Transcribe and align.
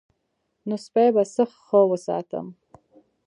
نو 0.67 0.75
سپی 0.85 1.07
به 1.15 1.23
څه 1.33 1.43
ښه 1.65 1.79
وساتم. 1.91 2.47